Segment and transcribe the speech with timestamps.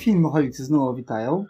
[0.00, 1.44] I filmoholicy znowu witają.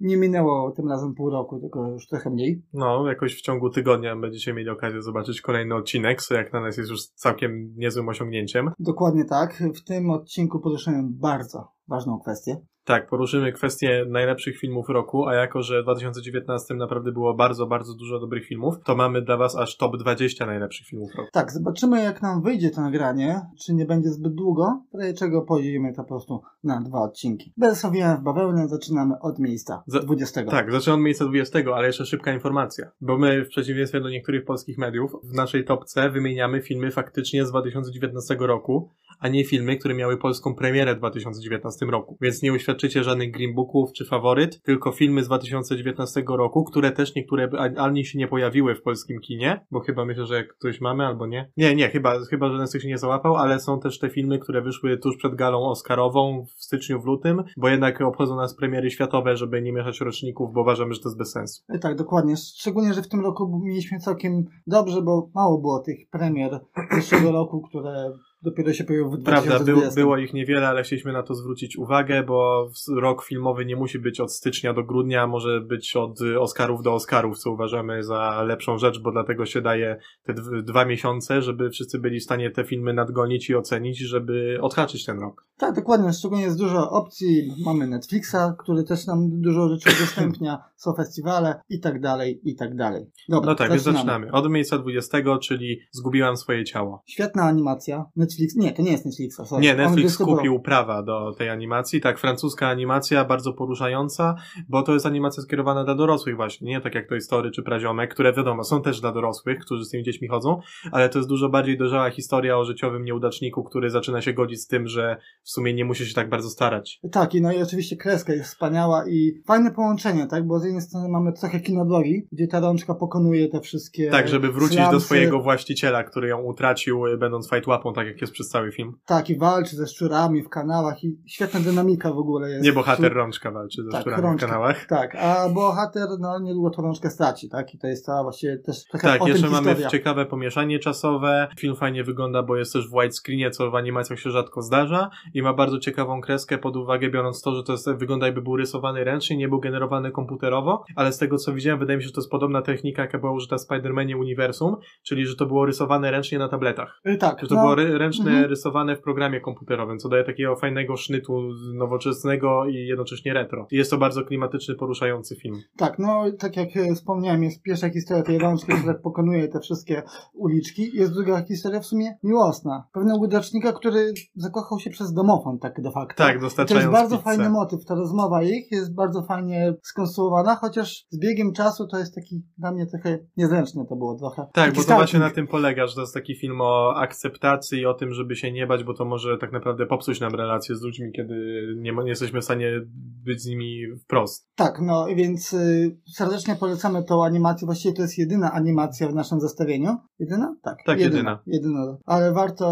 [0.00, 2.62] Nie minęło tym razem pół roku, tylko już trochę mniej.
[2.72, 6.76] No, jakoś w ciągu tygodnia będziecie mieli okazję zobaczyć kolejny odcinek, co jak na nas
[6.76, 8.70] jest już całkiem niezłym osiągnięciem.
[8.78, 9.62] Dokładnie tak.
[9.74, 12.56] W tym odcinku poruszymy bardzo ważną kwestię.
[12.84, 17.94] Tak, poruszymy kwestię najlepszych filmów roku, a jako, że w 2019 naprawdę było bardzo, bardzo
[17.94, 21.28] dużo dobrych filmów, to mamy dla Was aż top 20 najlepszych filmów roku.
[21.32, 25.92] Tak, zobaczymy jak nam wyjdzie to nagranie, czy nie będzie zbyt długo, w czego podzielimy
[25.92, 27.52] to po prostu na dwa odcinki.
[27.56, 30.44] Bez owijania w bawełnę zaczynamy od miejsca Za- 20.
[30.44, 32.90] Tak, zaczynam od miejsca 20, ale jeszcze szybka informacja.
[33.00, 37.50] Bo my, w przeciwieństwie do niektórych polskich mediów, w naszej topce wymieniamy filmy faktycznie z
[37.50, 38.90] 2019 roku,
[39.22, 42.16] a nie filmy, które miały polską premierę w 2019 roku.
[42.20, 47.14] Więc nie uświadczycie żadnych Green Booków czy faworyt, tylko filmy z 2019 roku, które też
[47.14, 51.26] niektóre ani się nie pojawiły w polskim kinie, bo chyba myślę, że ktoś mamy albo
[51.26, 51.50] nie.
[51.56, 54.38] Nie, nie, chyba, chyba żaden z tych się nie załapał, ale są też te filmy,
[54.38, 58.90] które wyszły tuż przed galą Oscarową w styczniu, w lutym, bo jednak obchodzą nas premiery
[58.90, 61.62] światowe, żeby nie mieszać roczników, bo uważamy, że to jest bez sensu.
[61.68, 62.36] E, Tak, dokładnie.
[62.36, 67.62] Szczególnie, że w tym roku mieliśmy całkiem dobrze, bo mało było tych premier zeszłego roku,
[67.62, 68.12] które
[68.42, 69.94] dopiero się pojawiły w Prawda, 2020.
[69.94, 73.98] był, było ich niewiele, ale chcieliśmy na to zwrócić uwagę, bo rok filmowy nie musi
[73.98, 78.42] być od stycznia do grudnia, może być od y, Oscarów do Oscarów, co uważamy za
[78.42, 82.50] lepszą rzecz, bo dlatego się daje te dw- dwa miesiące, żeby wszyscy byli w stanie
[82.50, 85.44] te filmy nadgonić i ocenić, żeby odhaczyć ten rok.
[85.56, 86.12] Tak, dokładnie.
[86.12, 87.50] Szczególnie jest dużo opcji.
[87.64, 92.76] Mamy Netflixa, który też nam dużo rzeczy udostępnia, są festiwale i tak dalej, i tak
[92.76, 93.06] dalej.
[93.28, 94.32] Dobra, No tak, więc zaczynamy.
[94.32, 97.02] Od miejsca 20, czyli Zgubiłam swoje ciało.
[97.06, 98.04] Świetna animacja.
[98.16, 99.62] Netflix, nie, to nie jest Netflixa, sorry.
[99.62, 102.00] Nie, Netflix kupił prawa do tej animacji.
[102.00, 104.34] Tak, francuska animacja, bardzo poruszająca,
[104.68, 108.14] bo to jest animacja skierowana dla dorosłych właśnie, nie tak jak Toy Story czy Praziomek,
[108.14, 110.60] które wiadomo, są też dla dorosłych, którzy z tymi dziećmi chodzą,
[110.92, 114.66] ale to jest dużo bardziej dojrzała historia o życiowym nieudaczniku, który zaczyna się godzić z
[114.66, 117.00] tym, że w sumie nie musi się tak bardzo starać.
[117.12, 120.46] Tak, i no i oczywiście kreska jest wspaniała i fajne połączenie, tak?
[120.46, 124.10] Bo z jednej strony mamy trochę kino drogi, gdzie ta rączka pokonuje te wszystkie.
[124.10, 125.06] Tak, żeby wrócić do slamsy.
[125.06, 128.92] swojego właściciela, który ją utracił, y, będąc fajtłapą, tak jak jest przez cały film.
[129.06, 132.64] Tak, i walczy ze szczurami w kanałach i świetna dynamika w ogóle jest.
[132.64, 134.46] Nie bohater rączka walczy ze Tak, szczurami w rączka.
[134.46, 134.86] kanałach.
[134.86, 137.74] Tak, a bohater, no niedługo tą rączkę straci, tak?
[137.74, 139.88] I to jest cała właściwie też trochę Tak, jeszcze mamy historia.
[139.88, 141.48] ciekawe pomieszanie czasowe.
[141.58, 145.42] Film fajnie wygląda, bo jest też w widescreenie, co w animacjach się rzadko zdarza i
[145.42, 149.04] ma bardzo ciekawą kreskę pod uwagę, biorąc to, że to jest, wygląda jakby był rysowany
[149.04, 152.20] ręcznie, nie był generowany komputerowo, ale z tego co widziałem, wydaje mi się, że to
[152.20, 156.38] jest podobna technika, jaka była użyta w Spider-Manie Uniwersum, czyli że to było rysowane ręcznie
[156.38, 157.00] na tabletach.
[157.06, 157.74] Y, Tak, Że to no, było
[158.12, 158.50] ręczne, mhm.
[158.50, 163.66] rysowane w programie komputerowym, co daje takiego fajnego sznytu nowoczesnego i jednocześnie retro.
[163.70, 165.60] Jest to bardzo klimatyczny, poruszający film.
[165.76, 170.02] tak, no tak jak e, wspomniałem, jest pierwsza historia tej rączki, która pokonuje te wszystkie
[170.34, 170.90] uliczki.
[170.94, 172.84] Jest druga historia w sumie miłosna.
[172.92, 176.24] Pewnego udacznika, który zakochał się przez domofon, tak de facto.
[176.24, 177.24] Tak, I to dostarczając jest bardzo pizzę.
[177.24, 177.84] fajny motyw.
[177.84, 182.72] Ta rozmowa ich jest bardzo fajnie skonstruowana, chociaż z biegiem czasu to jest taki dla
[182.72, 184.42] mnie trochę niezręczne to było trochę.
[184.42, 187.78] Tak, Taki bo to właśnie na tym polega, że to jest taki film o akceptacji
[187.78, 190.76] i o tym, żeby się nie bać, bo to może tak naprawdę popsuć nam relacje
[190.76, 191.34] z ludźmi, kiedy
[191.76, 192.80] nie, nie jesteśmy w stanie
[193.24, 194.48] być z nimi wprost.
[194.56, 197.66] Tak, no więc y, serdecznie polecamy tą animację.
[197.66, 199.96] Właściwie to jest jedyna animacja w naszym zestawieniu.
[200.22, 200.56] Jedyna?
[200.62, 200.78] Tak.
[200.86, 201.38] Tak, jedyna.
[201.46, 201.96] Jedyna.
[202.06, 202.66] Ale warto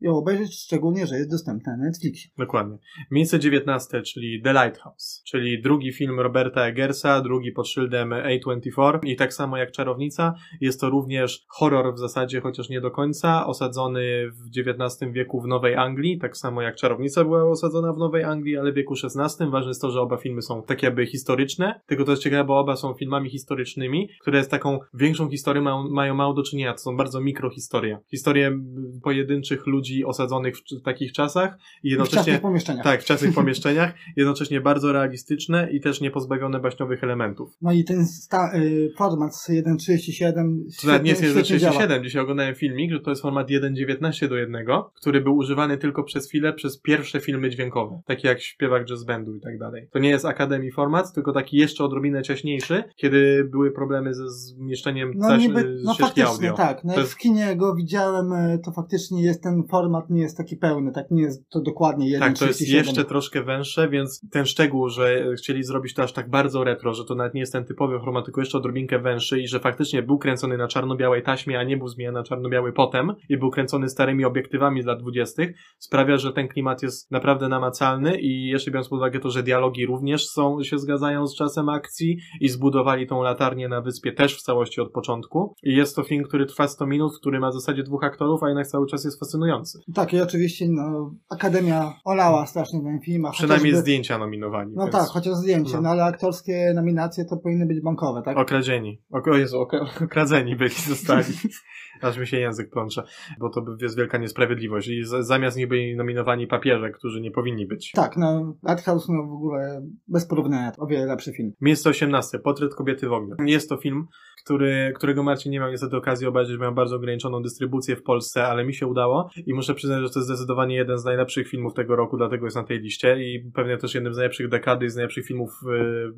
[0.00, 2.30] ją obejrzeć, szczególnie, że jest dostępna na Netflixie.
[2.38, 2.78] Dokładnie.
[3.10, 9.16] Miejsce 19, czyli The Lighthouse, czyli drugi film Roberta Eggersa, drugi pod szyldem A24 i
[9.16, 14.30] tak samo jak Czarownica, jest to również horror w zasadzie, chociaż nie do końca, osadzony
[14.30, 18.56] w XIX wieku w Nowej Anglii, tak samo jak Czarownica była osadzona w Nowej Anglii,
[18.56, 19.50] ale w wieku XVI.
[19.50, 22.58] Ważne jest to, że oba filmy są tak jakby historyczne, tylko to jest ciekawe, bo
[22.58, 26.96] oba są filmami historycznymi, które z taką większą historią mają, mają mało do czynienia, są
[26.96, 27.98] bardzo mikrohistorie.
[28.10, 28.58] Historie
[29.02, 32.18] pojedynczych ludzi osadzonych w, w takich czasach i W jednocześnie...
[32.18, 32.84] czasnych pomieszczeniach.
[32.84, 37.50] Tak, w czasnych pomieszczeniach, jednocześnie bardzo realistyczne i też nie pozbawione baśniowych elementów.
[37.62, 40.32] No i ten sta- y, format 1.37
[40.80, 41.80] To nawet nie jest świetnie działa.
[41.86, 46.04] 1.37, dzisiaj oglądałem filmik, że to jest format 1.19 do 1, który był używany tylko
[46.04, 49.88] przez chwilę przez pierwsze filmy dźwiękowe, takie jak śpiewak jazz bandu i tak dalej.
[49.92, 55.12] To nie jest Akademii format, tylko taki jeszcze odrobinę ciaśniejszy, kiedy były problemy ze zmieszczeniem
[55.16, 56.54] No taś- niby, no ścieżki audio.
[56.54, 56.75] tak.
[56.84, 60.22] No To jak jest- w kinie go widziałem, y, to faktycznie jest ten format, nie
[60.22, 62.20] jest taki pełny, tak nie jest to dokładnie 1.37.
[62.20, 66.30] Tak, to jest jeszcze troszkę węższe, więc ten szczegół, że chcieli zrobić to aż tak
[66.30, 69.48] bardzo retro, że to nawet nie jest ten typowy format, tylko jeszcze odrobinkę węższy i
[69.48, 73.36] że faktycznie był kręcony na czarno-białej taśmie, a nie był zmieniany na czarno-biały potem i
[73.36, 75.42] był kręcony starymi obiektywami z lat 20.,
[75.78, 79.86] sprawia, że ten klimat jest naprawdę namacalny i jeszcze biorąc pod uwagę to, że dialogi
[79.86, 84.42] również są, się zgadzają z czasem akcji i zbudowali tą latarnię na wyspie też w
[84.42, 85.54] całości od początku.
[85.62, 88.48] I jest to film, który trwa 100 minut, który ma w zasadzie dwóch aktorów, a
[88.48, 89.80] jednak cały czas jest fascynujący.
[89.94, 93.26] Tak, i oczywiście no, Akademia olała strasznie ten film.
[93.26, 94.72] A Przynajmniej chociażby- zdjęcia nominowani.
[94.76, 94.92] No więc...
[94.96, 95.80] tak, chociaż zdjęcie, no.
[95.80, 95.88] no.
[95.88, 98.38] ale aktorskie nominacje to powinny być bankowe, tak?
[98.38, 99.02] Okradzieni.
[99.10, 101.24] O, o Jezu, okra- okradzeni byli, zostali.
[102.02, 103.02] Aż mi się język plącze,
[103.38, 104.88] bo to jest wielka niesprawiedliwość.
[104.88, 107.92] I zamiast nich byli nominowani papieże, którzy nie powinni być.
[107.92, 111.52] Tak, no, Lighthouse, no w ogóle bez porównania, o wiele lepszy film.
[111.60, 112.38] Miejsce 18.
[112.38, 113.36] Portret kobiety w ogniu.
[113.46, 114.06] Jest to film,
[114.46, 118.64] który, którego Marcin nie miał niestety okazji obejrzeć, miał bardzo ograniczoną dystrybucję w Polsce, ale
[118.64, 121.96] mi się udało i muszę przyznać, że to jest zdecydowanie jeden z najlepszych filmów tego
[121.96, 124.96] roku, dlatego jest na tej liście i pewnie też jednym z najlepszych dekady i z
[124.96, 125.50] najlepszych filmów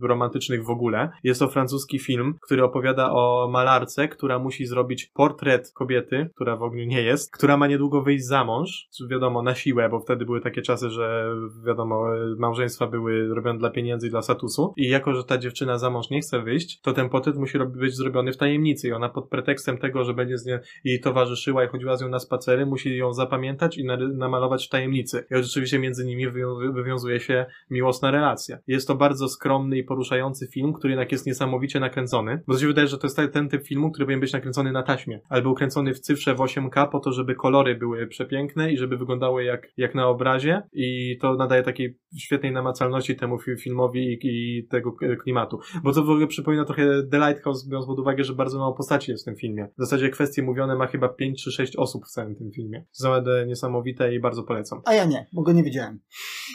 [0.03, 1.11] y, romantycznych w ogóle.
[1.23, 6.63] Jest to francuski film, który opowiada o malarce, która musi zrobić portret kobiety, która w
[6.63, 10.41] ogniu nie jest, która ma niedługo wyjść za mąż, wiadomo, na siłę, bo wtedy były
[10.41, 11.35] takie czasy, że
[11.67, 12.05] wiadomo,
[12.39, 16.11] małżeństwa były robione dla pieniędzy i dla statusu i jako, że ta dziewczyna za mąż
[16.11, 19.79] nie chce wyjść, to ten portret musi być zrobiony w tajemnicy i ona pod pretekstem
[19.79, 23.13] tego, że będzie z nią jej towarzyszyła i chodziła z nią na spacery, musi ją
[23.13, 25.25] zapamiętać i nary- namalować w tajemnicy.
[25.31, 28.59] I rzeczywiście między nimi wywią- wywiązuje się miłosna relacja.
[28.67, 32.89] Jest to bardzo skromny i poruszający film, który jednak jest niesamowicie nakręcony, bo się wydaje,
[32.89, 36.01] że to jest ten typ filmu, który powinien być nakręcony na taśmie, albo kręcony w
[36.01, 40.09] cyfrze w 8K po to, żeby kolory były przepiękne i żeby wyglądały jak, jak na
[40.09, 45.59] obrazie i to nadaje takiej świetnej namacalności temu fi- filmowi i, i tego klimatu.
[45.83, 49.11] Bo to w ogóle przypomina trochę The Lighthouse, biorąc pod uwagę, że bardzo mało postaci
[49.11, 49.69] jest w tym filmie.
[49.79, 52.85] W zasadzie kwestie mówione ma chyba 5 czy 6 osób w całym tym filmie.
[53.01, 54.81] Naprawdę niesamowite i bardzo polecam.
[54.85, 56.01] A ja nie, bo go nie widziałem.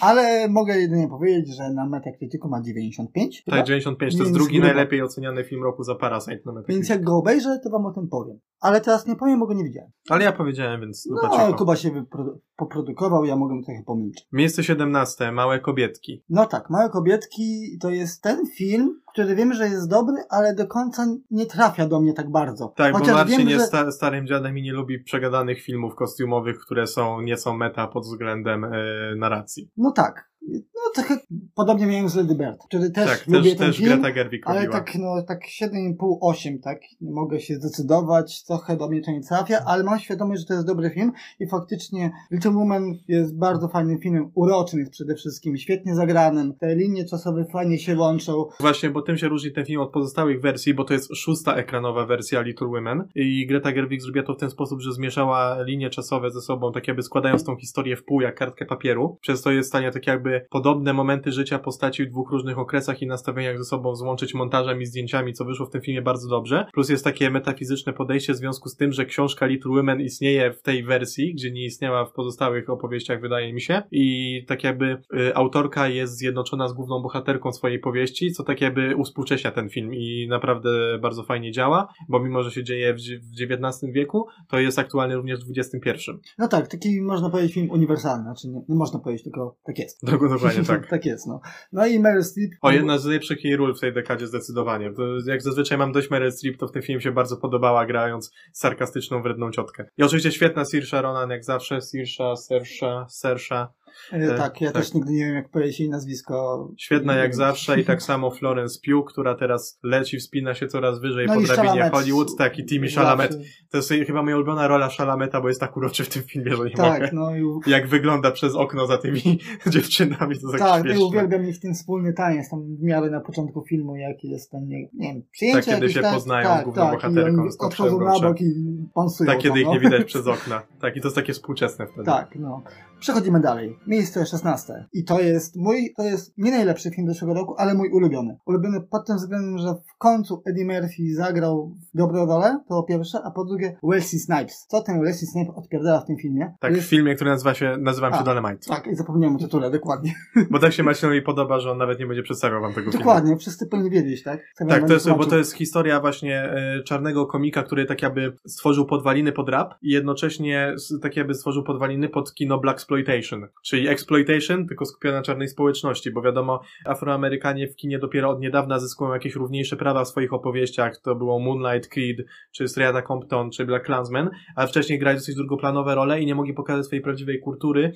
[0.02, 3.42] Ale mogę jedynie powiedzieć, że na Metacriticu ma 95.
[3.46, 3.58] chyba?
[3.58, 6.76] Tak, 95 to jest drugi najlepiej oceniany film roku za Parasite na Metacritic.
[6.76, 8.40] Więc jak go obejrzę, to wam o tym powiem.
[8.62, 9.92] Ale teraz nie powiem, bo go nie widziałem.
[10.10, 11.54] Ale ja powiedziałem, więc No.
[11.54, 14.28] Kuba się wypro- poprodukował, ja mogę trochę pomilczeć.
[14.32, 15.32] Miejsce 17.
[15.32, 16.24] Małe kobietki.
[16.30, 20.68] No tak, Małe Kobietki to jest ten film, który wiem, że jest dobry, ale do
[20.68, 22.74] końca nie trafia do mnie tak bardzo.
[22.76, 23.68] Tak, Chociaż bo Marcin wiem, jest że...
[23.68, 28.64] sta- starym dziadem i nie lubi przegadanych filmów kostiumowych, które są nieco meta pod względem
[28.64, 28.70] e,
[29.18, 29.70] narracji.
[29.78, 30.30] No tak.
[30.50, 31.18] No trochę
[31.56, 34.04] podobnie miałem z Lady Bird, który też tak, lubię też, ten też film.
[34.46, 39.22] Ale tak, no, tak 7,5-8, tak, nie mogę się zdecydować, trochę do mnie to nie
[39.22, 43.68] trafia, ale mam świadomość, że to jest dobry film i faktycznie Little Woman jest bardzo
[43.68, 48.90] fajnym filmem, uroczym jest przede wszystkim, świetnie zagranym, te linie czasowe fajnie się łączą, Właśnie,
[48.90, 52.42] bo tym się różni ten film od pozostałych wersji, bo to jest szósta ekranowa wersja
[52.42, 56.42] Little Women i Greta Gerwig zrobiła to w ten sposób, że zmieszała linie czasowe ze
[56.42, 59.72] sobą, tak jakby składając tą historię w pół jak kartkę papieru, przez to jest w
[59.72, 63.96] stanie tak jakby podobne momenty życia postaci w dwóch różnych okresach i nastawieniach ze sobą
[63.96, 66.66] złączyć montażem i zdjęciami, co wyszło w tym filmie bardzo dobrze.
[66.74, 70.62] Plus jest takie metafizyczne podejście w związku z tym, że książka Little Women istnieje w
[70.62, 73.82] tej wersji, gdzie nie istniała w pozostałych opowieściach, wydaje mi się.
[73.92, 78.96] I tak jakby y, autorka jest zjednoczona z główną bohaterką swojej powieści, co tak jakby
[78.96, 82.98] uspółcześnia ten film i naprawdę bardzo fajnie działa, bo mimo, że się dzieje w,
[83.42, 86.12] XIX wieku, to jest aktualny również w XXI.
[86.38, 90.00] No tak, taki można powiedzieć film uniwersalny, znaczy nie, nie można powiedzieć, tylko tak jest.
[90.30, 90.88] Dok- Dokładnie tak.
[90.90, 91.42] tak jest, no.
[91.72, 92.52] No i Meryl Streep.
[92.62, 94.92] O, jedna z najlepszych jej ról w tej dekadzie zdecydowanie.
[95.26, 99.22] Jak zazwyczaj mam dość Meryl Streep, to w tym filmie się bardzo podobała, grając sarkastyczną,
[99.22, 99.86] wredną ciotkę.
[99.98, 101.82] I oczywiście świetna Saoirse Ronan, jak zawsze.
[101.82, 103.74] Saoirse, Sersha, Sersha.
[104.12, 104.82] E, tak, ja tak.
[104.84, 106.68] też nigdy nie wiem, jak powiedzieć jej nazwisko.
[106.78, 111.28] Świetna jak zawsze i tak samo Florence Pugh, która teraz leci, wspina się coraz wyżej
[111.28, 111.90] No po i drabinie.
[111.90, 113.38] Hollywood, tak, i Timmy Chalamet.
[113.72, 116.64] To jest chyba moja ulubiona rola Chalameta, bo jest tak uroczy w tym filmie, że
[116.64, 117.10] nie Tak, mogę.
[117.14, 119.22] no i Jak wygląda przez okno za tymi
[119.68, 121.00] dziewczynami, to tak Tak, śmieszne.
[121.00, 124.68] ja uwielbiam ich ten wspólny taniec, tam w miarę na początku filmu, jaki jest ten,
[124.68, 127.62] nie, nie wiem, przyjęcie Tak, kiedy się poznają tak, z główną tak, bohaterką, i z
[127.62, 128.54] odchodzą na bok i
[128.94, 129.74] pansują Tak, kiedy tam, ich no.
[129.74, 130.62] nie widać przez okna.
[130.82, 132.06] Tak, i to jest takie współczesne wtedy.
[132.06, 132.64] Tak, no.
[133.00, 133.78] Przechodzimy dalej.
[133.88, 134.86] Miejsce 16.
[134.94, 138.38] I to jest mój, to jest nie najlepszy film zeszłego roku, ale mój ulubiony.
[138.46, 143.20] Ulubiony pod tym względem, że w końcu Eddie Murphy zagrał dobrą rolę, to po pierwsze,
[143.24, 144.66] a po drugie Wesley Snipes.
[144.68, 146.46] Co ten Wesley Snipes odpierdala w tym filmie?
[146.60, 146.90] Tak, To w jest...
[146.90, 148.68] filmie, który nazywa się, nazywam się Dolemite.
[148.68, 150.14] Tak, i zapomniałem o tytule, dokładnie.
[150.52, 153.06] Bo tak się Marcinowi podoba, że on nawet nie będzie przedstawiał wam tego filmu.
[153.06, 154.40] Dokładnie, wszyscy powinni wiedzieć, tak?
[154.56, 158.38] Sam Tak, to jest, bo to jest historia właśnie e, czarnego komika, który tak jakby
[158.48, 163.88] stworzył podwaliny pod rap i jednocześnie tak jakby stworzył podwaliny pod kino Black Exploitation, czyli
[163.88, 169.14] exploitation, tylko skupiona na czarnej społeczności, bo wiadomo, Afroamerykanie w kinie dopiero od niedawna zyskują
[169.14, 172.18] jakieś równiejsze prawa w swoich opowieściach, to było Moonlight Creed,
[172.52, 176.54] czy Strata Compton, czy Black Klansman, a wcześniej grali dosyć drugoplanowe role i nie mogli
[176.54, 177.94] pokazać swojej prawdziwej kultury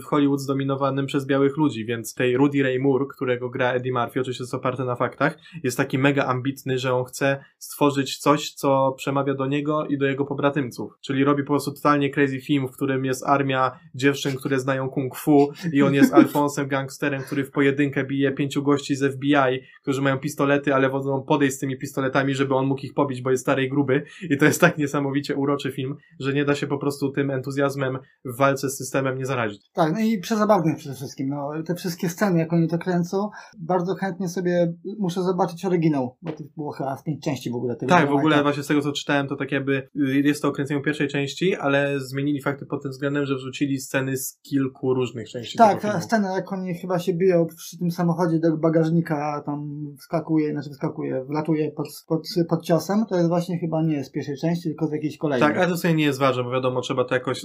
[0.00, 4.20] w Hollywood zdominowanym przez białych ludzi, więc tej Rudy Ray Moore, którego gra Eddie Murphy,
[4.20, 8.94] oczywiście jest oparte na faktach, jest taki mega ambitny, że on chce stworzyć coś, co
[8.96, 10.92] przemawia do niego i do jego pobratymców.
[11.00, 15.16] Czyli robi po prostu totalnie crazy film, w którym jest armia dziewczyn, które znają kung
[15.16, 20.02] fu i on jest Alfonsem gangsterem, który w pojedynkę bije pięciu gości z FBI, którzy
[20.02, 23.42] mają pistolety, ale wodzą podejść z tymi pistoletami, żeby on mógł ich pobić, bo jest
[23.42, 26.78] stary i gruby i to jest tak niesamowicie uroczy film, że nie da się po
[26.78, 29.70] prostu tym entuzjazmem w walce z systemem nie zarazić.
[29.72, 31.28] Tak, no i przezabawny przede wszystkim.
[31.28, 36.32] No, te wszystkie sceny, jak oni to kręcą, bardzo chętnie sobie muszę zobaczyć oryginał, bo
[36.32, 37.76] to było chyba w pięć części w ogóle.
[37.76, 40.80] Tak, w ogóle właśnie z tego co czytałem, to tak jakby y, jest to okręcenie
[40.82, 44.40] pierwszej części, ale zmienili fakty pod tym względem, że wrzucili sceny z
[44.84, 45.58] kilku różnych części.
[45.58, 50.52] Tak, ta scena, jak oni chyba się biją przy tym samochodzie do bagażnika, tam wskakuje,
[50.52, 54.62] znaczy wskakuje, wlatuje pod, pod, pod ciosem, to jest właśnie chyba nie z pierwszej części,
[54.62, 55.48] tylko z jakiejś kolejnej.
[55.48, 57.44] Tak, ale to sobie nie jest ważne, bo wiadomo, trzeba to jakoś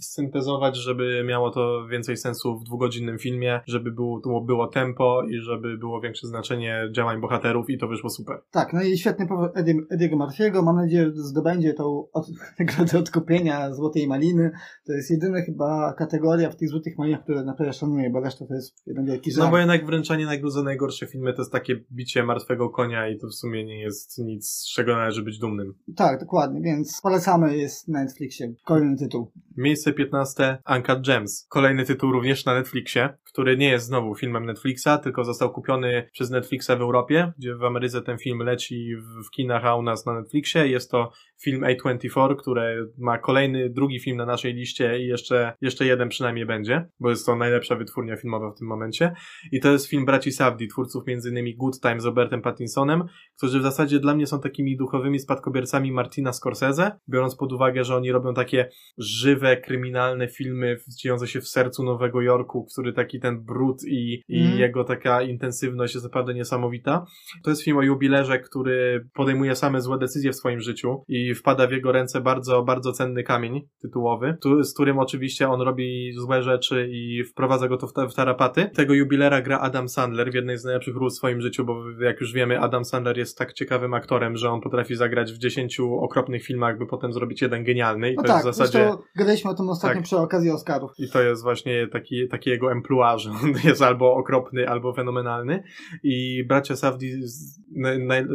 [0.00, 5.78] syntezować, żeby miało to więcej sensu w dwugodzinnym filmie, żeby było, było tempo i żeby
[5.78, 8.36] było większe znaczenie działań bohaterów i to wyszło super.
[8.50, 9.50] Tak, no i świetny powód
[9.90, 10.62] Ediego Murphy'ego.
[10.62, 12.26] Mam nadzieję, że zdobędzie tą od,
[12.58, 14.50] nagrodę odkupienia Złotej Maliny.
[14.86, 18.54] To jest jedyna chyba kategoria w tych Złotych Malinach, które naprawdę szanuję, bo reszta to
[18.54, 19.46] jest jeden wielki żart.
[19.46, 23.18] No bo jednak wręczanie nagrody za najgorsze filmy to jest takie bicie martwego konia i
[23.18, 25.74] to w sumie nie jest nic, z czego należy być dumnym.
[25.96, 28.54] Tak, dokładnie, więc polecamy, jest na Netflixie.
[28.64, 29.32] Kolejny tytuł.
[29.56, 31.46] Miejsce 15 Uncut Gems.
[31.48, 36.30] Kolejny tytuł również na Netflixie, który nie jest znowu filmem Netflixa, tylko został kupiony przez
[36.30, 40.14] Netflixa w Europie, gdzie w Ameryce ten film leci w kinach, a u nas na
[40.14, 40.68] Netflixie.
[40.68, 45.86] Jest to film A24, który ma kolejny, drugi film na naszej liście i jeszcze, jeszcze
[45.86, 49.12] jeden przynajmniej będzie, bo jest to najlepsza wytwórnia filmowa w tym momencie.
[49.52, 51.56] I to jest film braci Savdi, twórców m.in.
[51.56, 53.04] Good Time z Robertem Pattinsonem,
[53.36, 57.96] którzy w zasadzie dla mnie są takimi duchowymi spadkobiercami Martina Scorsese, biorąc pod uwagę, że
[57.96, 63.44] oni robią takie żywe, kryminalne filmy dziejące się w sercu Nowego Jorku, który taki ten
[63.44, 64.58] brud i, i mm.
[64.58, 67.06] jego taka intensywność jest naprawdę niesamowita.
[67.44, 71.66] To jest film o jubilerze, który podejmuje same złe decyzje w swoim życiu i wpada
[71.66, 76.42] w jego ręce bardzo, bardzo cenny kamień tytułowy, tu, z którym oczywiście on robi złe
[76.42, 78.70] rzeczy i wprowadza go to w, w tarapaty.
[78.74, 82.20] Tego jubilera gra Adam Sandler w jednej z najlepszych ról w swoim życiu, bo jak
[82.20, 86.44] już wiemy, Adam Sandler jest tak ciekawym aktorem, że on potrafi zagrać w dziesięciu okropnych
[86.44, 88.12] filmach, by potem zrobić jeden genialny.
[88.12, 88.90] I no to tak, jest w zasadzie.
[89.16, 90.04] Gadaliśmy o tym ostatnio tak.
[90.04, 90.90] przy okazji Oscarów.
[90.98, 95.62] I to jest właśnie taki, taki jego emploi, że on jest albo okropny, albo fenomenalny.
[96.02, 97.16] I bracia Safdie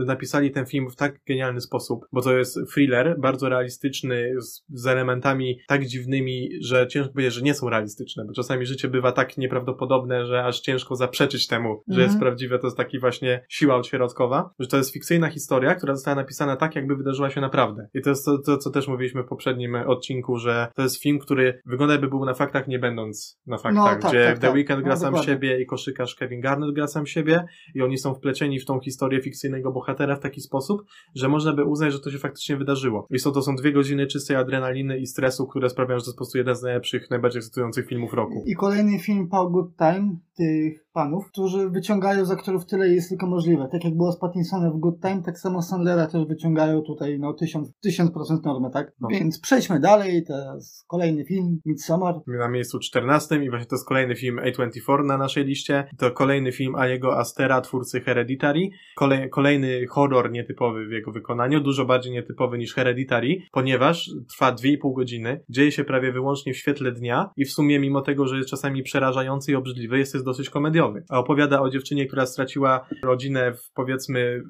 [0.05, 4.87] napisali ten film w tak genialny sposób, bo to jest thriller, bardzo realistyczny, z, z
[4.87, 9.37] elementami tak dziwnymi, że ciężko powiedzieć, że nie są realistyczne, bo czasami życie bywa tak
[9.37, 11.93] nieprawdopodobne, że aż ciężko zaprzeczyć temu, -hmm.
[11.93, 12.19] że jest mhm.
[12.19, 12.59] prawdziwe.
[12.59, 16.75] To jest taki właśnie siła odśrodkowa, że to jest fikcyjna historia, która została napisana tak,
[16.75, 17.87] jakby wydarzyła się naprawdę.
[17.93, 21.19] I to jest to, to co też mówiliśmy w poprzednim odcinku, że to jest film,
[21.19, 24.47] który wygląda jakby był na faktach, nie będąc na faktach, no, tak, gdzie tak, The
[24.47, 24.55] tak.
[24.55, 25.33] Weeknd gra no, sam dokładnie.
[25.33, 27.45] siebie i koszykarz Kevin Garnett gra sam siebie
[27.75, 30.81] i oni są wplecieni w tą historię fikcyjnego bohatera w taki sposób,
[31.15, 32.70] że można by uznać, że to się faktycznie wydarzyło.
[33.09, 36.15] I są to są dwie godziny czystej adrenaliny i stresu, które sprawiają, że to jest
[36.15, 38.43] po prostu jeden z najlepszych, najbardziej ekscytujących filmów roku.
[38.45, 43.27] I kolejny film Paul Good Time, tych panów, którzy wyciągają z aktorów tyle jest tylko
[43.27, 43.67] możliwe.
[43.71, 47.33] Tak jak było z Pattinsonem w Good Time, tak samo Sandlera też wyciągają tutaj no
[47.33, 48.91] tysiąc, tysiąc procent normę, tak?
[49.01, 49.07] No.
[49.11, 52.15] Więc przejdźmy dalej, teraz kolejny film, Midsommar.
[52.27, 55.87] Na miejscu 14 i właśnie to jest kolejny film A24 na naszej liście.
[55.97, 58.69] To kolejny film Aliego Astera, twórcy Hereditary.
[58.95, 64.95] Kolej, kolejny horror nietypowy w jego wykonaniu, dużo bardziej nietypowy niż Hereditary, ponieważ trwa 2,5
[64.95, 68.49] godziny, dzieje się prawie wyłącznie w świetle dnia i w sumie mimo tego, że jest
[68.49, 71.03] czasami przerażający i obrzydliwy, jest, jest dosyć komediowy.
[71.09, 74.41] A opowiada o dziewczynie, która straciła rodzinę w powiedzmy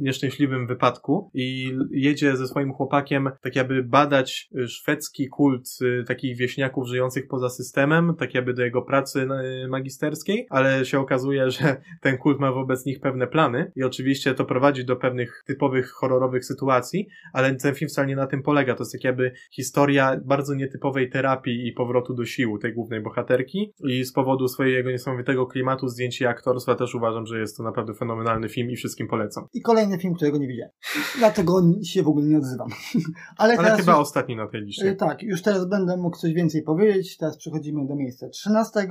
[0.00, 6.88] nieszczęśliwym wypadku i jedzie ze swoim chłopakiem tak jakby badać szwedzki kult y, takich wieśniaków
[6.88, 9.28] żyjących poza systemem, tak jakby do jego pracy
[9.64, 14.34] y, magisterskiej, ale się okazuje, że ten kult ma wobec nich pewne plany i oczywiście
[14.34, 18.74] to prowadzi do pewnych typowych horrorowych sytuacji, ale ten film wcale nie na tym polega.
[18.74, 23.72] To jest tak jakby historia bardzo nietypowej terapii i powrotu do sił tej głównej bohaterki
[23.84, 27.94] i z powodu swojego niesamowitego klimatu, zdjęć i aktorstwa też uważam, że jest to naprawdę
[27.94, 29.46] fenomenalny film i wszystkim polecam.
[29.52, 30.72] I kolejny film, którego nie widziałem.
[31.18, 32.68] Dlatego się w ogóle nie odzywam.
[33.38, 34.96] Ale, Ale chyba już, ostatni na tej liście.
[34.96, 37.16] Tak, już teraz będę mógł coś więcej powiedzieć.
[37.16, 38.88] Teraz przechodzimy do miejsca 13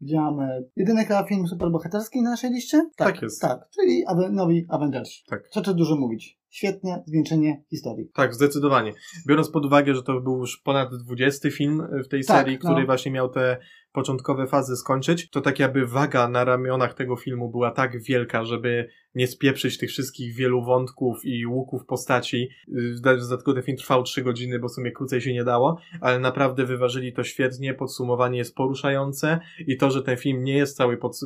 [0.00, 2.78] gdzie mamy jedyny chyba film superbohaterski na naszej liście?
[2.96, 3.40] Tak, tak jest.
[3.40, 5.10] Tak, czyli nowi Avengers.
[5.26, 5.48] Tak.
[5.48, 8.08] Co tu dużo mówić świetnie zwieńczenie historii.
[8.14, 8.92] Tak, zdecydowanie.
[9.28, 12.80] Biorąc pod uwagę, że to był już ponad 20 film w tej tak, serii, który
[12.80, 12.86] no.
[12.86, 13.56] właśnie miał te
[13.94, 18.88] początkowe fazy skończyć, to tak jakby waga na ramionach tego filmu była tak wielka, żeby
[19.14, 22.48] nie spieprzyć tych wszystkich wielu wątków i łuków postaci.
[22.68, 26.18] W dodatku ten film trwał trzy godziny, bo w sumie krócej się nie dało, ale
[26.18, 30.96] naprawdę wyważyli to świetnie, podsumowanie jest poruszające i to, że ten film nie jest cały
[30.96, 31.20] pod,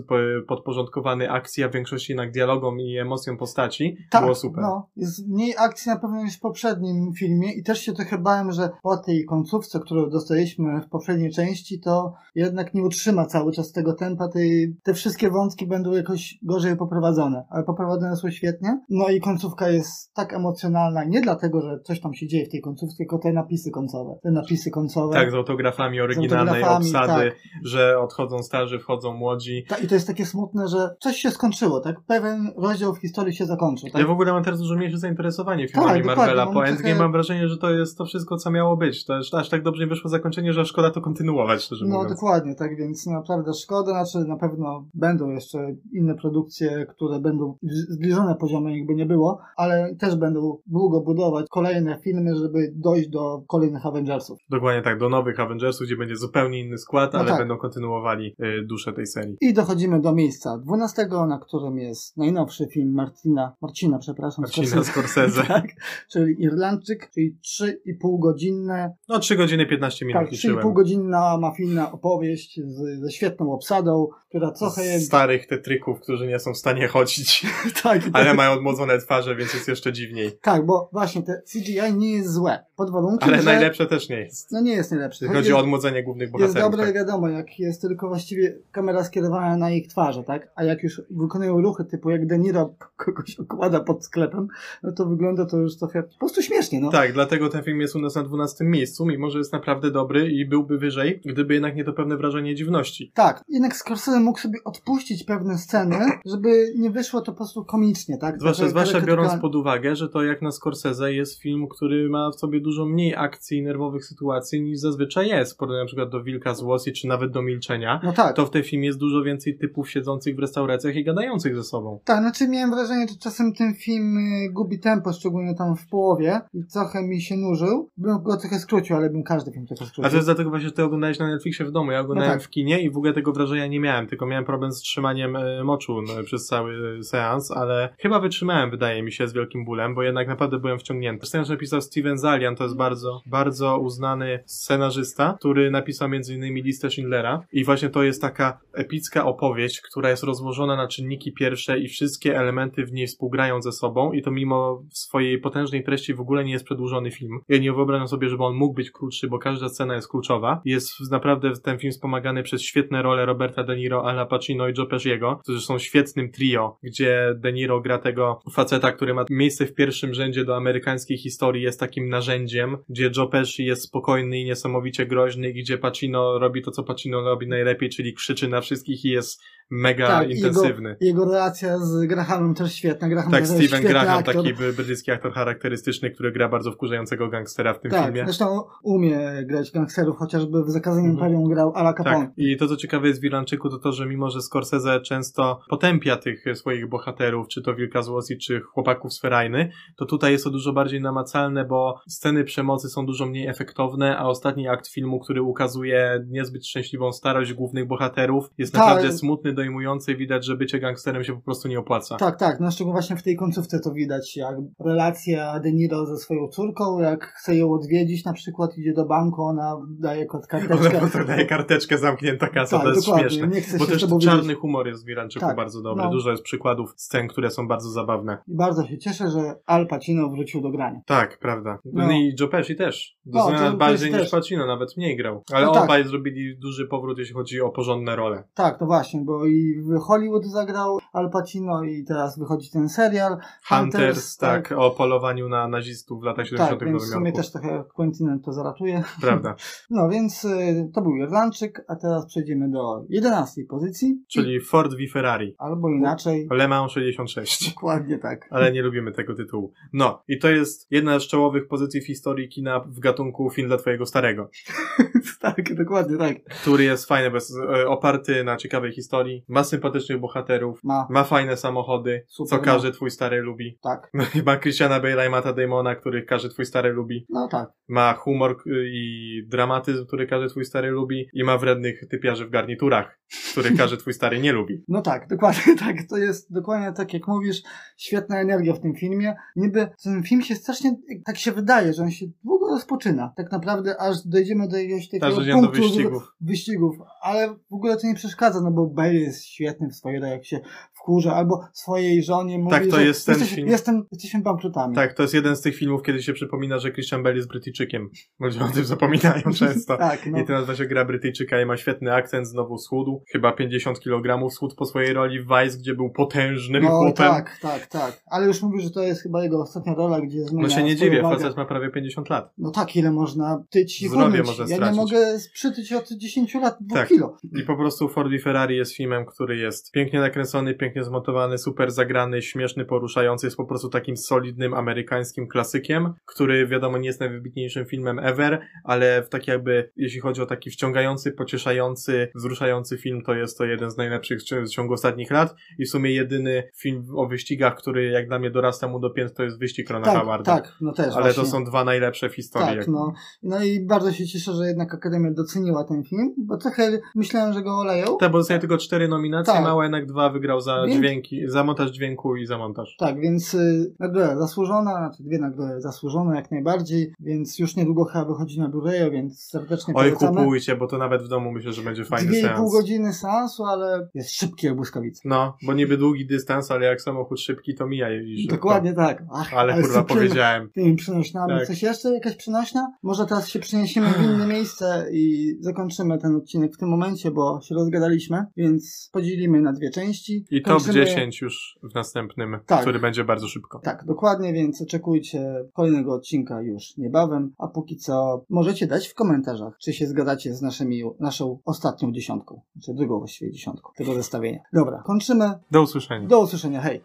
[0.48, 4.62] podporządkowany akcji, a w większości jednak dialogom i emocjom postaci, tak, było super.
[4.62, 8.52] No, jest mniej akcji na pewno niż w poprzednim filmie i też się trochę bałem,
[8.52, 13.72] że po tej końcówce, którą dostaliśmy w poprzedniej części, to jednak nie utrzyma cały czas
[13.72, 18.80] tego tempa, tej, te wszystkie wątki będą jakoś gorzej poprowadzone, ale poprowadzone są świetnie.
[18.90, 22.60] No i końcówka jest tak emocjonalna, nie dlatego, że coś tam się dzieje w tej
[22.60, 24.18] końcówce, tylko te napisy końcowe.
[24.22, 25.14] Te napisy końcowe.
[25.14, 27.38] Tak, z autografami oryginalnej z autografami, obsady, tak.
[27.64, 29.64] że odchodzą starzy, wchodzą młodzi.
[29.68, 31.96] Tak, i to jest takie smutne, że coś się skończyło, tak?
[32.06, 33.90] Pewien rozdział w historii się zakończył.
[33.90, 34.00] Tak?
[34.00, 36.46] Ja w ogóle mam teraz dużo mniejsze zainteresowanie filmami tak, Marvela.
[36.46, 37.02] Po Endgame trochę...
[37.02, 39.04] mam wrażenie, że to jest to wszystko, co miało być.
[39.04, 42.10] To jest, aż tak dobrze nie wyszło zakończenie, że szkoda to kontynuować, szczerze no, mówiąc.
[42.10, 47.54] No dokładnie, tak więc naprawdę szkoda, znaczy na pewno będą jeszcze inne produkcje, które będą
[47.88, 53.42] zbliżone poziomem, jakby nie było, ale też będą długo budować kolejne filmy, żeby dojść do
[53.46, 54.38] kolejnych Avengersów.
[54.50, 57.38] Dokładnie tak, do nowych Avengersów, gdzie będzie zupełnie inny skład, no ale tak.
[57.38, 59.36] będą kontynuowali y, duszę tej serii.
[59.40, 64.92] I dochodzimy do miejsca 12, na którym jest najnowszy film Martina, Marcina, przepraszam, Marcina Scorsese,
[64.92, 65.42] Scorsese.
[65.54, 65.66] tak,
[66.12, 68.94] czyli Irlandczyk, czyli 3,5 godzinne.
[69.08, 74.50] No 3 godziny 15 minut Tak, 3,5 godzinna mafijna opowieść z, ze świetną obsadą, która
[74.50, 75.06] trochę jest...
[75.06, 77.46] Starych tetryków, którzy nie są w stanie chodzić,
[77.82, 78.36] tak, ale tak.
[78.36, 80.32] mają odmłodzone twarze, więc jest jeszcze dziwniej.
[80.42, 83.44] Tak, bo właśnie te CGI nie jest złe, pod warunkiem, Ale że...
[83.44, 84.52] najlepsze też nie jest.
[84.52, 85.26] No nie jest najlepsze.
[85.26, 86.56] Chodzi, chodzi o odmłodzenie głównych bohaterów.
[86.56, 86.94] Jest dobre, tak.
[86.94, 90.50] wiadomo, jak jest tylko właściwie kamera skierowana na ich twarze, tak?
[90.54, 94.48] A jak już wykonują ruchy typu jak De Niro kogoś okłada pod sklepem,
[94.82, 96.90] no to wygląda to już trochę po prostu śmiesznie, no.
[96.90, 100.30] Tak, dlatego ten film jest u nas na 12 miejscu, mimo że jest naprawdę dobry
[100.30, 103.12] i byłby wyżej, gdyby jednak nie to pewne wrażenie dziwności.
[103.14, 108.18] Tak, jednak Scorsese mógł sobie odpuścić pewne sceny, żeby nie wyszło to po prostu komicznie,
[108.18, 108.40] tak?
[108.40, 112.34] Zwłaszcza, zwłaszcza biorąc pod uwagę, że to jak na Scorsese jest film, który ma w
[112.34, 116.22] sobie dużo mniej akcji i nerwowych sytuacji niż zazwyczaj jest, w porównaniu na przykład do
[116.22, 118.00] Wilka z Wall czy nawet do Milczenia.
[118.04, 118.36] No tak.
[118.36, 122.00] To w tym filmie jest dużo więcej typów siedzących w restauracjach i gadających ze sobą.
[122.04, 126.40] Tak, znaczy miałem wrażenie, że czasem ten film y, gubi tempo, szczególnie tam w połowie
[126.54, 127.90] i trochę mi się nużył.
[127.96, 130.04] Bym go trochę skrócił, ale bym każdy film trochę skrócił.
[130.04, 132.32] A to jest dlatego właśnie, że ty oglądałeś na Netflixie w domu, ja oglądałem no
[132.32, 132.42] tak.
[132.42, 135.64] w kinie i w ogóle tego wrażenia nie miałem, tylko miałem problem z trzymaniem e,
[135.64, 140.02] moczu no, przez cały seans, ale chyba wytrzymałem, wydaje mi się, z wielkim bólem, bo
[140.02, 141.26] jednak naprawdę byłem wciągnięty.
[141.26, 146.54] Scenariusz napisał Steven Zalian, to jest bardzo, bardzo uznany scenarzysta, który napisał m.in.
[146.54, 151.78] listę Schindlera i właśnie to jest taka epicka opowieść, która jest rozłożona na czynniki pierwsze
[151.78, 156.20] i wszystkie elementy w niej współgrają ze sobą i to mimo swojej potężnej treści w
[156.20, 157.40] ogóle nie jest przedłużony film.
[157.48, 160.60] Ja nie wyobrażam sobie, żeby on mógł być krótszy, bo każda scena jest kluczowa.
[160.64, 164.86] Jest naprawdę ten film wspomagany przez świetne role Roberta De Niro, Al Pacino i Joe
[164.86, 169.74] Pesciego, którzy są świetnym trio, gdzie De Niro gra tego faceta, który ma miejsce w
[169.74, 175.06] pierwszym rzędzie do amerykańskiej historii, jest takim narzędziem, gdzie Joe Pesci jest spokojny i niesamowicie
[175.06, 179.42] groźny, gdzie Pacino robi to, co Pacino robi najlepiej, czyli krzyczy na wszystkich i jest
[179.70, 180.88] mega tak, intensywny.
[180.88, 183.08] Jego, jego relacja z Grahamem też świetna.
[183.08, 184.34] Graham tak, Steven Graham, aktor.
[184.34, 188.24] taki brytyjski aktor charakterystyczny, który gra bardzo wkurzającego gangstera w tym tak, filmie.
[188.24, 191.44] zresztą umie grać gangsterów, chociażby w Zakazanym mhm.
[191.44, 192.26] Grał Ala Capone.
[192.26, 195.60] Tak, i to co ciekawe jest w Irlandczyku to to, że mimo, że Scorsese często
[195.68, 198.08] potępia tych swoich bohaterów, czy to Wilka z
[198.42, 203.06] czy chłopaków z Ferajny, to tutaj jest to dużo bardziej namacalne, bo sceny przemocy są
[203.06, 208.72] dużo mniej efektowne, a ostatni akt filmu, który ukazuje niezbyt szczęśliwą starość głównych bohaterów, jest
[208.72, 208.82] tak.
[208.82, 212.16] naprawdę smutny, dojmujący, widać, że bycie gangsterem się po prostu nie opłaca.
[212.16, 216.16] Tak, tak, no szczególnie właśnie w tej końcówce to widać, jak relacja De Niro ze
[216.16, 221.00] swoją córką, jak chce ją odwiedzić na przykład, idzie do banku, ona daje karteczkę.
[221.14, 223.30] Ona daje karteczkę, zamknięta kasa, tak, to jest dokładnie.
[223.30, 223.48] śmieszne.
[223.48, 226.10] Nie chcę bo też czarny humor jest w Iranczyku tak, bardzo dobry, no.
[226.10, 228.38] dużo jest przykładów scen, które są bardzo zabawne.
[228.48, 231.00] I bardzo się cieszę, że Al Pacino wrócił do grania.
[231.06, 231.78] Tak, prawda.
[231.84, 233.18] No, I Joe Pesci też.
[233.26, 235.42] No, bardziej niż Pacino, nawet mniej grał.
[235.52, 236.08] Ale no, obaj tak.
[236.08, 238.44] zrobili duży powrót, jeśli chodzi o porządne role.
[238.54, 243.32] Tak, to właśnie, bo i w Hollywood zagrał Al Pacino i teraz wychodzi ten serial.
[243.68, 246.80] Hunters, Hunters tak, tak, o polowaniu na nazistów w latach 70.
[246.80, 249.04] Tak, więc w sumie też trochę Quentin to zaratuje.
[249.20, 249.54] Prawda.
[249.90, 254.22] No więc y, to był Irlandczyk, a teraz przejdziemy do 11 pozycji.
[254.28, 254.60] Czyli.
[254.60, 255.54] Ford v Ferrari.
[255.58, 256.48] Albo inaczej.
[256.50, 257.74] Le Mans 66.
[257.74, 258.46] Dokładnie tak.
[258.50, 259.72] Ale nie lubimy tego tytułu.
[259.92, 263.76] No, i to jest jedna z czołowych pozycji w historii kina w gatunku film dla
[263.76, 264.50] twojego starego.
[265.40, 266.44] tak, dokładnie tak.
[266.44, 271.56] Który jest fajny, jest e, oparty na ciekawej historii ma sympatycznych bohaterów, Ma, ma fajne
[271.56, 272.62] samochody, Super, co no.
[272.62, 273.78] każdy twój stary lubi.
[273.82, 274.10] tak.
[274.46, 277.26] Ma Christiana Bale'a i Matta Damona, których każdy twój stary lubi.
[277.28, 277.70] No tak.
[277.88, 281.28] Ma humor y, i dramatyzm, który każdy twój stary lubi.
[281.32, 283.18] I ma wrednych typiarzy w garniturach,
[283.52, 284.84] których każdy twój stary nie lubi.
[284.88, 285.96] No tak, dokładnie tak.
[286.10, 287.62] To jest dokładnie tak, jak mówisz,
[287.96, 289.34] świetna energia w tym filmie.
[289.56, 293.32] Niby ten film się strasznie, tak się wydaje, że on się długo rozpoczyna.
[293.36, 296.34] Tak naprawdę, aż dojdziemy do jakiegoś takiego Aż dojdziemy do punktu wyścigów.
[296.40, 296.96] wyścigów.
[297.22, 300.60] Ale w ogóle to nie przeszkadza, no bo Bale jest świetny w swojej jak się
[301.08, 303.68] wkurza, albo swojej żonie mówi, Tak, to że jest ten jesteś, film.
[303.68, 304.94] Jestem, jesteśmy bankrutami.
[304.94, 308.08] Tak, to jest jeden z tych filmów, kiedy się przypomina, że Christian Bale jest Brytyjczykiem.
[308.40, 309.96] Ludzie o tym zapominają często.
[309.96, 310.38] tak, no.
[310.38, 313.22] I teraz właśnie gra Brytyjczyka i ma świetny akcent, znowu schudł.
[313.32, 317.14] Chyba 50 kg schudł po swojej roli w Vice, gdzie był potężnym No chłopem.
[317.14, 318.20] tak, tak, tak.
[318.30, 320.96] Ale już mówił, że to jest chyba jego ostatnia rola, gdzie zmienia No się nie
[320.96, 321.36] dziwię, wagę.
[321.36, 322.52] facet ma prawie 50 lat.
[322.58, 324.46] No tak, ile można tyć i Zdrowie chudnąć.
[324.46, 324.96] może Ja nie stracić.
[324.96, 327.08] mogę przytyć od 10 lat dwóch Tak.
[327.08, 327.36] kilo.
[327.58, 331.90] I po prostu Ford v Ferrari jest filmem, który jest pięknie nakręcony, pięknie zmontowany, super
[331.90, 333.46] zagrany, śmieszny, poruszający.
[333.46, 339.22] Jest po prostu takim solidnym amerykańskim klasykiem, który wiadomo nie jest najwybitniejszym filmem ever, ale
[339.22, 343.90] w taki jakby, jeśli chodzi o taki wciągający, pocieszający, wzruszający film, to jest to jeden
[343.90, 348.28] z najlepszych w ciągu ostatnich lat i w sumie jedyny film o wyścigach, który jak
[348.28, 350.54] dla mnie dorasta mu do pięt, to jest wyścig Rona Tak, Howarda.
[350.56, 351.42] tak, no też Ale właśnie.
[351.42, 352.78] to są dwa najlepsze w historii.
[352.78, 353.12] Tak, no.
[353.42, 357.62] No i bardzo się cieszę, że jednak Akademia doceniła ten film, bo trochę myślałem, że
[357.62, 358.06] go oleją.
[358.20, 359.62] Tak, bo dostaje tylko cztery nominacje, Tak.
[359.64, 362.96] Mała jednak dwa wygrał za Dźwięki, za montaż dźwięku i za montaż.
[362.98, 368.24] Tak, więc y, nagroda zasłużona, znaczy dwie nagrody zasłużone jak najbardziej, więc już niedługo chyba
[368.24, 370.38] wychodzi na Blu-rayu, więc serdecznie Oj, polecamy.
[370.40, 372.72] kupujcie, bo to nawet w domu myślę, że będzie fajny Dwie i pół seans.
[372.72, 375.20] godziny seansu, ale jest szybki jak błyskawica.
[375.24, 378.56] No, bo niby długi dystans, ale jak samochód szybki, to mija jeździ szybko.
[378.56, 379.24] Dokładnie tak.
[379.32, 380.16] Ach, Ale kurwa super.
[380.16, 380.70] powiedziałem.
[380.74, 381.52] tymi przenośnami.
[381.58, 381.66] Tak.
[381.66, 382.14] Coś jeszcze?
[382.14, 382.92] Jakaś przenośna?
[383.02, 387.60] Może teraz się przeniesiemy w inne miejsce i zakończymy ten odcinek w tym momencie, bo
[387.60, 390.44] się rozgadaliśmy, więc podzielimy na dwie części.
[390.50, 392.80] I top Kończymy- 10 już w następnym, Tak.
[392.80, 393.78] który będzie bardzo szybko.
[393.78, 399.78] Tak, dokładnie, więc oczekujcie kolejnego odcinka już niebawem, a póki co możecie dać w komentarzach,
[399.80, 404.58] czy się zgadzacie z naszymi, naszą ostatnią dziesiątką, czy drugą właściwie dziesiątką tego zestawienia.
[404.72, 405.50] Dobra, kończymy.
[405.70, 406.28] Do usłyszenia.
[406.28, 407.00] Do usłyszenia, hej!